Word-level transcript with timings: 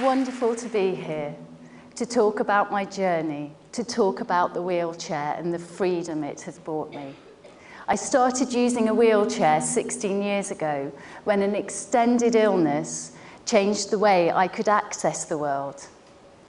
wonderful 0.00 0.56
to 0.56 0.68
be 0.68 0.94
here 0.94 1.34
to 1.94 2.06
talk 2.06 2.40
about 2.40 2.72
my 2.72 2.84
journey, 2.84 3.52
to 3.72 3.84
talk 3.84 4.20
about 4.20 4.54
the 4.54 4.62
wheelchair 4.62 5.34
and 5.36 5.52
the 5.52 5.58
freedom 5.58 6.24
it 6.24 6.40
has 6.40 6.58
brought 6.58 6.90
me. 6.90 7.14
I 7.86 7.96
started 7.96 8.52
using 8.54 8.88
a 8.88 8.94
wheelchair 8.94 9.60
16 9.60 10.22
years 10.22 10.50
ago 10.50 10.90
when 11.24 11.42
an 11.42 11.54
extended 11.54 12.34
illness 12.34 13.12
changed 13.44 13.90
the 13.90 13.98
way 13.98 14.30
I 14.30 14.48
could 14.48 14.68
access 14.68 15.26
the 15.26 15.36
world. 15.36 15.86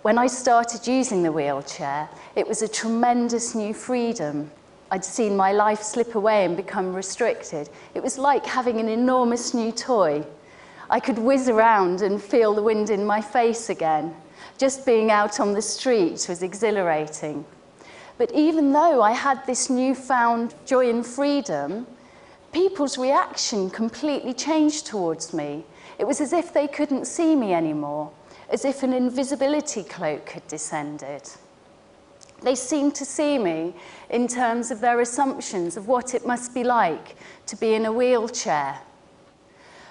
When 0.00 0.16
I 0.16 0.28
started 0.28 0.86
using 0.86 1.22
the 1.22 1.32
wheelchair, 1.32 2.08
it 2.36 2.48
was 2.48 2.62
a 2.62 2.68
tremendous 2.68 3.54
new 3.54 3.74
freedom. 3.74 4.50
I'd 4.90 5.04
seen 5.04 5.36
my 5.36 5.52
life 5.52 5.82
slip 5.82 6.14
away 6.14 6.46
and 6.46 6.56
become 6.56 6.94
restricted. 6.94 7.68
It 7.94 8.02
was 8.02 8.16
like 8.16 8.46
having 8.46 8.80
an 8.80 8.88
enormous 8.88 9.52
new 9.52 9.72
toy. 9.72 10.24
I 10.88 11.00
could 11.00 11.18
whiz 11.18 11.48
around 11.48 12.02
and 12.02 12.22
feel 12.22 12.54
the 12.54 12.62
wind 12.62 12.90
in 12.90 13.04
my 13.04 13.20
face 13.20 13.68
again. 13.68 14.14
Just 14.58 14.86
being 14.86 15.10
out 15.10 15.40
on 15.40 15.52
the 15.52 15.62
street 15.62 16.26
was 16.28 16.42
exhilarating. 16.42 17.44
But 18.18 18.32
even 18.32 18.72
though 18.72 19.02
I 19.02 19.12
had 19.12 19.44
this 19.46 19.68
newfound 19.68 20.54
joy 20.64 20.88
and 20.88 21.04
freedom, 21.04 21.86
people's 22.52 22.96
reaction 22.96 23.68
completely 23.68 24.32
changed 24.32 24.86
towards 24.86 25.34
me. 25.34 25.64
It 25.98 26.06
was 26.06 26.20
as 26.20 26.32
if 26.32 26.52
they 26.52 26.68
couldn't 26.68 27.06
see 27.06 27.36
me 27.36 27.52
anymore, 27.52 28.10
as 28.48 28.64
if 28.64 28.82
an 28.82 28.92
invisibility 28.92 29.82
cloak 29.82 30.30
had 30.30 30.46
descended. 30.46 31.22
They 32.42 32.54
seemed 32.54 32.94
to 32.96 33.04
see 33.04 33.38
me 33.38 33.74
in 34.08 34.28
terms 34.28 34.70
of 34.70 34.80
their 34.80 35.00
assumptions 35.00 35.76
of 35.76 35.88
what 35.88 36.14
it 36.14 36.26
must 36.26 36.54
be 36.54 36.64
like 36.64 37.16
to 37.46 37.56
be 37.56 37.74
in 37.74 37.86
a 37.86 37.92
wheelchair. 37.92 38.78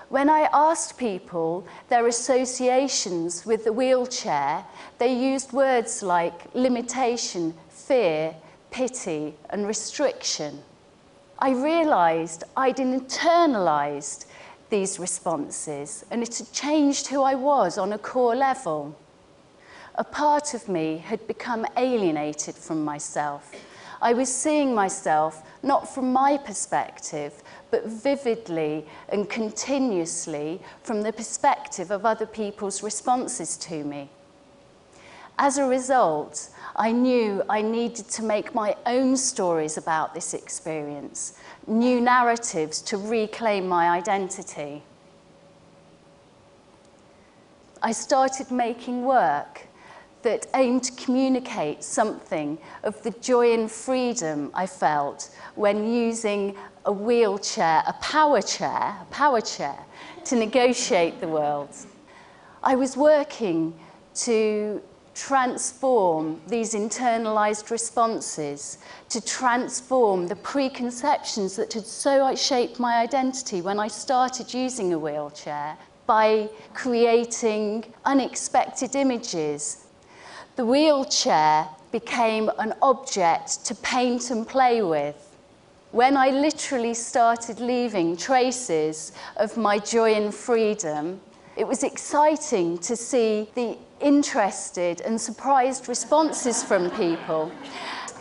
When 0.09 0.29
I 0.29 0.49
asked 0.53 0.97
people 0.97 1.65
their 1.89 2.07
associations 2.07 3.45
with 3.45 3.63
the 3.63 3.73
wheelchair, 3.73 4.63
they 4.99 5.13
used 5.13 5.51
words 5.51 6.03
like 6.03 6.53
limitation, 6.53 7.55
fear, 7.69 8.35
pity, 8.69 9.33
and 9.49 9.65
restriction. 9.65 10.61
I 11.39 11.51
realised 11.51 12.43
I'd 12.55 12.77
internalised 12.77 14.25
these 14.69 14.99
responses 14.99 16.05
and 16.11 16.21
it 16.21 16.37
had 16.37 16.51
changed 16.51 17.07
who 17.07 17.23
I 17.23 17.35
was 17.35 17.77
on 17.77 17.93
a 17.93 17.97
core 17.97 18.35
level. 18.35 18.95
A 19.95 20.03
part 20.03 20.53
of 20.53 20.69
me 20.69 20.97
had 20.97 21.25
become 21.27 21.65
alienated 21.77 22.55
from 22.55 22.83
myself. 22.83 23.51
I 24.01 24.13
was 24.13 24.33
seeing 24.33 24.75
myself 24.75 25.41
not 25.63 25.93
from 25.93 26.13
my 26.13 26.37
perspective, 26.37 27.41
but 27.71 27.85
vividly 27.85 28.85
and 29.09 29.29
continuously 29.29 30.61
from 30.83 31.01
the 31.01 31.13
perspective 31.13 31.91
of 31.91 32.05
other 32.05 32.25
people's 32.25 32.83
responses 32.83 33.57
to 33.57 33.83
me. 33.83 34.09
As 35.37 35.57
a 35.57 35.65
result, 35.65 36.49
I 36.77 36.91
knew 36.91 37.43
I 37.49 37.61
needed 37.61 38.07
to 38.09 38.23
make 38.23 38.55
my 38.55 38.75
own 38.85 39.17
stories 39.17 39.77
about 39.77 40.13
this 40.13 40.33
experience, 40.33 41.37
new 41.67 41.99
narratives 41.99 42.81
to 42.83 42.97
reclaim 42.97 43.67
my 43.67 43.89
identity. 43.89 44.83
I 47.81 47.91
started 47.91 48.49
making 48.49 49.03
work 49.03 49.67
that 50.25 50.47
aimed 50.55 50.83
to 50.83 50.91
communicate 50.93 51.83
something 51.83 52.57
of 52.81 53.01
the 53.03 53.11
joy 53.11 53.53
and 53.53 53.71
freedom 53.71 54.49
I 54.55 54.65
felt 54.65 55.29
when 55.53 55.87
using 55.87 56.57
a 56.85 56.91
wheelchair, 56.91 57.83
a 57.85 57.93
power 58.01 58.41
chair, 58.41 58.97
a 58.99 59.05
power 59.11 59.39
chair, 59.39 59.77
to 60.25 60.35
negotiate 60.35 61.21
the 61.21 61.27
world. 61.27 61.69
I 62.63 62.73
was 62.73 62.97
working 62.97 63.75
to 64.15 64.81
transform 65.13 66.41
these 66.47 66.73
internalized 66.73 67.69
responses, 67.69 68.79
to 69.09 69.21
transform 69.21 70.27
the 70.27 70.37
preconceptions 70.37 71.55
that 71.55 71.71
had 71.73 71.85
so 71.85 72.33
shaped 72.35 72.79
my 72.79 72.97
identity 72.97 73.61
when 73.61 73.79
I 73.79 73.89
started 73.89 74.51
using 74.51 74.91
a 74.91 74.97
wheelchair 74.97 75.77
by 76.07 76.49
creating 76.73 77.93
unexpected 78.05 78.95
images 78.95 79.84
the 80.55 80.65
wheelchair 80.65 81.67
became 81.91 82.49
an 82.59 82.73
object 82.81 83.65
to 83.65 83.75
paint 83.75 84.31
and 84.31 84.47
play 84.47 84.81
with. 84.81 85.35
When 85.91 86.17
I 86.17 86.29
literally 86.29 86.93
started 86.93 87.59
leaving 87.59 88.17
traces 88.17 89.11
of 89.37 89.57
my 89.57 89.79
joy 89.79 90.13
and 90.13 90.33
freedom, 90.33 91.19
it 91.55 91.67
was 91.67 91.83
exciting 91.83 92.77
to 92.79 92.95
see 92.95 93.49
the 93.55 93.77
interested 94.01 95.01
and 95.01 95.19
surprised 95.19 95.87
responses 95.87 96.63
from 96.63 96.89
people. 96.91 97.51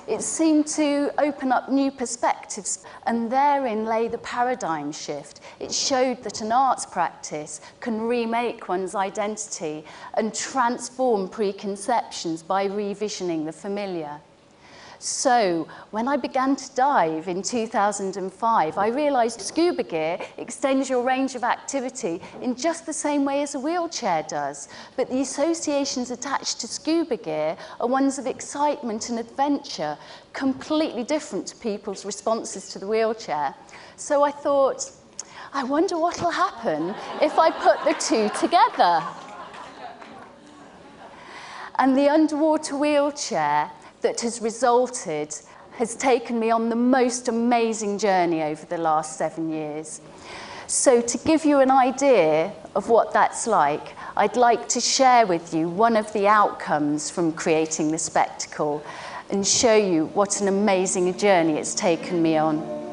It 0.07 0.21
seemed 0.21 0.67
to 0.69 1.11
open 1.19 1.51
up 1.51 1.71
new 1.71 1.91
perspectives, 1.91 2.85
and 3.07 3.31
therein 3.31 3.87
lay 3.87 4.09
the 4.09 4.19
paradigm 4.19 4.93
shift. 4.93 5.41
It 5.61 5.73
showed 5.73 6.23
that 6.25 6.43
an 6.43 6.53
arts 6.53 6.85
practice 6.85 7.63
can 7.81 8.03
remake 8.03 8.69
one's 8.69 8.95
identity 8.95 9.85
and 10.15 10.35
transform 10.35 11.29
preconceptions 11.29 12.43
by 12.43 12.69
revisioning 12.69 13.47
the 13.47 13.53
familiar. 13.53 14.21
So 14.99 15.69
when 15.91 16.09
I 16.09 16.17
began 16.17 16.57
to 16.57 16.75
dive 16.75 17.29
in 17.29 17.43
2005, 17.43 18.79
I 18.79 18.89
realized 18.89 19.41
scuba 19.41 19.83
gear 19.83 20.19
extends 20.39 20.89
your 20.89 21.03
range 21.03 21.35
of 21.35 21.45
activity 21.45 22.21
in 22.41 22.55
just 22.55 22.87
the 22.87 22.93
same 22.93 23.25
way 23.25 23.43
as 23.43 23.55
a 23.55 23.61
wheelchair 23.61 24.25
does. 24.29 24.69
But 24.97 25.11
the 25.11 25.21
associations 25.21 26.11
attached 26.11 26.61
to 26.61 26.69
scuba 26.69 27.17
gear 27.17 27.57
are 27.81 27.87
ones 27.87 28.19
of 28.19 28.27
excitement 28.27 29.09
and 29.11 29.19
adventure, 29.19 29.99
completely 30.33 31.05
different 31.05 31.47
to 31.49 31.57
people's 31.57 32.05
responses 32.05 32.69
to 32.71 32.79
the 32.79 32.87
wheelchair. 32.87 33.55
So 33.97 34.23
I 34.23 34.31
thought, 34.31 34.91
I 35.53 35.65
wonder 35.65 35.99
what 35.99 36.21
will 36.21 36.31
happen 36.31 36.95
if 37.21 37.39
I 37.39 37.51
put 37.51 37.85
the 37.85 37.95
two 38.01 38.29
together. 38.41 39.03
And 41.79 41.97
the 41.97 42.09
underwater 42.09 42.77
wheelchair 42.77 43.71
that 44.05 44.21
has 44.21 44.43
resulted 44.43 45.35
has 45.73 45.97
taken 45.97 46.39
me 46.39 46.51
on 46.51 46.69
the 46.69 46.77
most 46.77 47.27
amazing 47.29 47.99
journey 47.99 48.43
over 48.43 48.65
the 48.67 48.79
last 48.79 49.17
seven 49.17 49.51
years. 49.51 50.03
So 50.67 51.01
to 51.01 51.19
give 51.19 51.45
you 51.45 51.61
an 51.61 51.71
idea 51.71 52.53
of 52.77 52.91
what 52.91 53.13
that's 53.15 53.47
like, 53.47 53.95
I'd 54.17 54.37
like 54.37 54.69
to 54.69 54.81
share 54.81 55.27
with 55.27 55.55
you 55.55 55.69
one 55.69 55.97
of 55.97 56.13
the 56.13 56.29
outcomes 56.29 57.11
from 57.11 57.33
creating 57.33 57.91
the 57.91 57.99
spectacle 57.99 58.85
and 59.31 59.45
show 59.45 59.75
you 59.75 60.07
what 60.07 60.43
an 60.43 60.49
amazing 60.49 61.17
journey 61.17 61.55
it's 61.55 61.75
taken 61.75 62.23
me 62.23 62.37
on. 62.37 62.84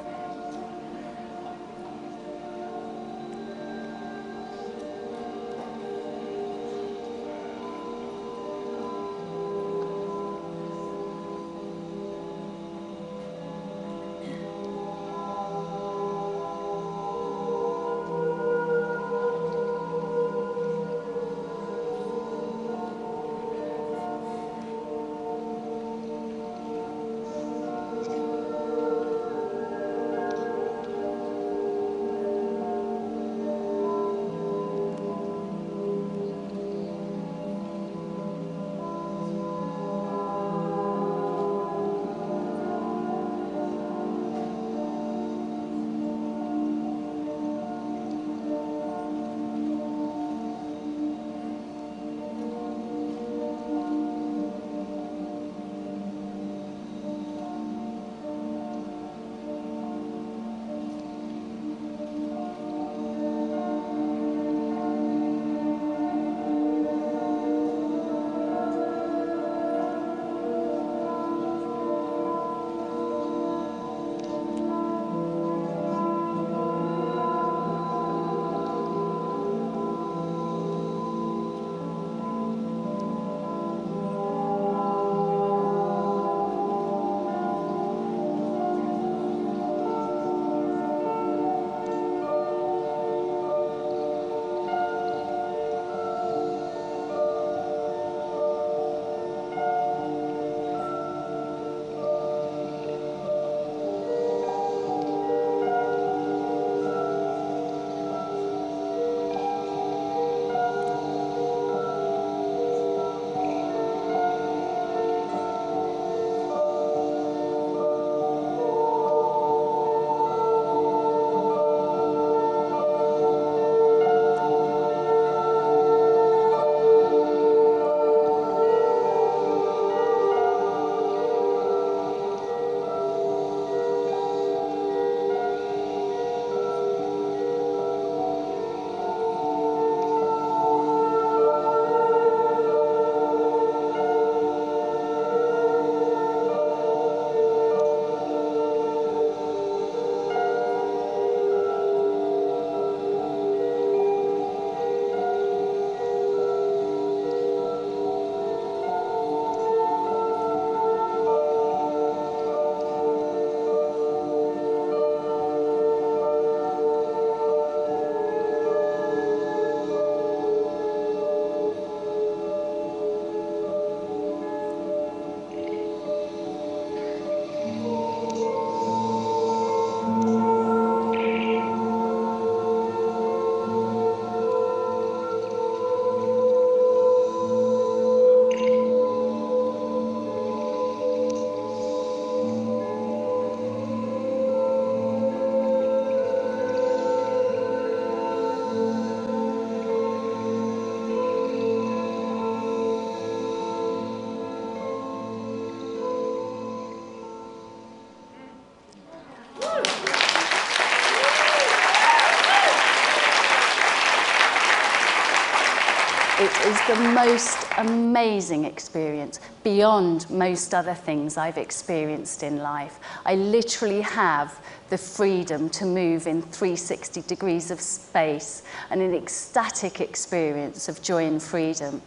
The 216.88 216.96
most 217.14 217.68
amazing 217.78 218.66
experience 218.66 219.40
beyond 219.64 220.28
most 220.32 220.74
other 220.74 220.96
things 220.96 221.38
I've 221.38 221.60
experienced 221.60 222.42
in 222.42 222.58
life. 222.58 223.00
I 223.24 223.36
literally 223.36 224.02
have 224.02 224.60
the 224.90 224.98
freedom 224.98 225.70
to 225.70 225.86
move 225.86 226.26
in 226.26 226.42
360 226.42 227.22
degrees 227.22 227.70
of 227.70 227.80
space 227.80 228.64
and 228.90 229.00
an 229.00 229.14
ecstatic 229.14 230.02
experience 230.02 230.90
of 230.90 231.04
joy 231.04 231.26
and 231.26 231.42
freedom. 231.42 232.02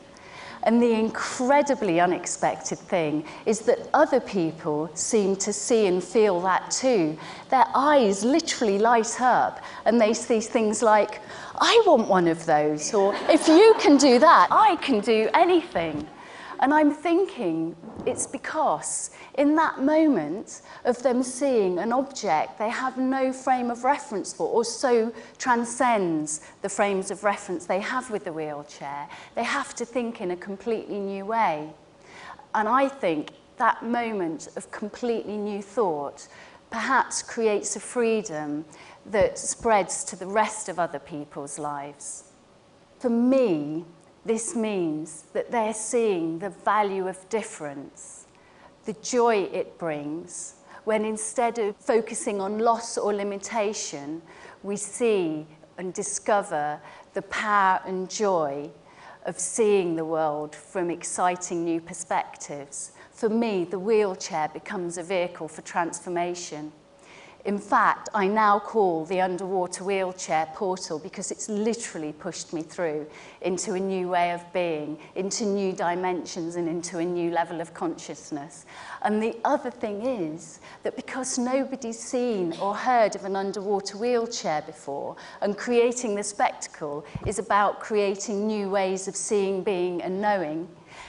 And 0.64 0.82
the 0.82 0.92
incredibly 0.92 2.00
unexpected 2.00 2.78
thing 2.78 3.24
is 3.44 3.60
that 3.60 3.88
other 3.92 4.18
people 4.18 4.90
seem 4.94 5.36
to 5.36 5.52
see 5.52 5.86
and 5.86 6.02
feel 6.02 6.40
that 6.40 6.70
too. 6.70 7.18
Their 7.50 7.66
eyes 7.74 8.24
literally 8.24 8.78
light 8.78 9.20
up 9.20 9.60
and 9.84 10.00
they 10.00 10.14
see 10.14 10.40
things 10.40 10.82
like, 10.82 11.20
I 11.56 11.82
want 11.86 12.08
one 12.08 12.28
of 12.28 12.46
those, 12.46 12.92
or 12.94 13.14
if 13.28 13.46
you 13.46 13.74
can 13.78 13.98
do 13.98 14.18
that, 14.18 14.48
I 14.50 14.76
can 14.76 15.00
do 15.00 15.28
anything. 15.34 16.08
And 16.64 16.72
I'm 16.72 16.92
thinking 16.92 17.76
it's 18.06 18.26
because 18.26 19.10
in 19.34 19.54
that 19.56 19.80
moment 19.80 20.62
of 20.86 21.02
them 21.02 21.22
seeing 21.22 21.78
an 21.78 21.92
object 21.92 22.58
they 22.58 22.70
have 22.70 22.96
no 22.96 23.34
frame 23.34 23.70
of 23.70 23.84
reference 23.84 24.32
for, 24.32 24.48
or 24.48 24.64
so 24.64 25.12
transcends 25.36 26.40
the 26.62 26.70
frames 26.70 27.10
of 27.10 27.22
reference 27.22 27.66
they 27.66 27.80
have 27.80 28.08
with 28.08 28.24
the 28.24 28.32
wheelchair, 28.32 29.06
they 29.34 29.44
have 29.44 29.74
to 29.74 29.84
think 29.84 30.22
in 30.22 30.30
a 30.30 30.36
completely 30.36 30.98
new 31.00 31.26
way. 31.26 31.68
And 32.54 32.66
I 32.66 32.88
think 32.88 33.32
that 33.58 33.84
moment 33.84 34.48
of 34.56 34.70
completely 34.70 35.36
new 35.36 35.60
thought 35.60 36.26
perhaps 36.70 37.22
creates 37.22 37.76
a 37.76 37.80
freedom 37.80 38.64
that 39.04 39.38
spreads 39.38 40.02
to 40.04 40.16
the 40.16 40.26
rest 40.26 40.70
of 40.70 40.78
other 40.78 40.98
people's 40.98 41.58
lives. 41.58 42.24
For 43.00 43.10
me, 43.10 43.84
this 44.24 44.54
means 44.54 45.24
that 45.32 45.50
they're 45.50 45.74
seeing 45.74 46.38
the 46.38 46.50
value 46.50 47.08
of 47.08 47.28
difference, 47.28 48.26
the 48.84 48.94
joy 48.94 49.48
it 49.52 49.78
brings, 49.78 50.54
when 50.84 51.04
instead 51.04 51.58
of 51.58 51.76
focusing 51.76 52.40
on 52.40 52.58
loss 52.58 52.98
or 52.98 53.12
limitation, 53.12 54.22
we 54.62 54.76
see 54.76 55.46
and 55.78 55.92
discover 55.92 56.80
the 57.14 57.22
power 57.22 57.80
and 57.86 58.08
joy 58.10 58.70
of 59.26 59.38
seeing 59.38 59.96
the 59.96 60.04
world 60.04 60.54
from 60.54 60.90
exciting 60.90 61.64
new 61.64 61.80
perspectives. 61.80 62.92
For 63.10 63.28
me, 63.28 63.64
the 63.64 63.78
wheelchair 63.78 64.48
becomes 64.48 64.98
a 64.98 65.02
vehicle 65.02 65.48
for 65.48 65.62
transformation. 65.62 66.72
In 67.44 67.58
fact, 67.58 68.08
I 68.14 68.26
now 68.26 68.58
call 68.58 69.04
the 69.04 69.20
underwater 69.20 69.84
wheelchair 69.84 70.48
portal 70.54 70.98
because 70.98 71.30
it's 71.30 71.50
literally 71.50 72.14
pushed 72.14 72.54
me 72.54 72.62
through 72.62 73.06
into 73.42 73.74
a 73.74 73.78
new 73.80 74.08
way 74.08 74.32
of 74.32 74.50
being, 74.54 74.96
into 75.14 75.44
new 75.44 75.74
dimensions 75.74 76.56
and 76.56 76.66
into 76.66 77.00
a 77.00 77.04
new 77.04 77.30
level 77.30 77.60
of 77.60 77.74
consciousness. 77.74 78.64
And 79.02 79.22
the 79.22 79.36
other 79.44 79.70
thing 79.70 80.06
is 80.06 80.60
that 80.84 80.96
because 80.96 81.36
nobody's 81.36 81.98
seen 81.98 82.54
or 82.62 82.74
heard 82.74 83.14
of 83.14 83.26
an 83.26 83.36
underwater 83.36 83.98
wheelchair 83.98 84.62
before, 84.62 85.14
and 85.42 85.54
creating 85.54 86.14
the 86.14 86.24
spectacle 86.24 87.04
is 87.26 87.38
about 87.38 87.78
creating 87.78 88.46
new 88.46 88.70
ways 88.70 89.06
of 89.06 89.14
seeing, 89.14 89.62
being 89.62 90.00
and 90.00 90.18
knowing, 90.18 90.66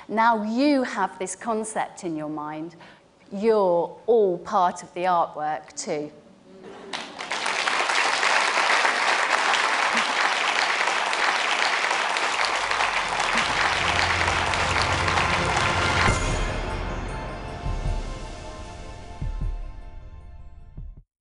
now 0.10 0.44
you 0.44 0.84
have 0.84 1.18
this 1.18 1.34
concept 1.34 2.04
in 2.04 2.18
your 2.18 2.27
mind, 2.27 2.75
you're 3.32 3.98
all 4.06 4.38
part 4.39 4.84
of 4.84 4.94
the 4.96 5.06
artwork 5.06 5.74
too. 5.82 6.12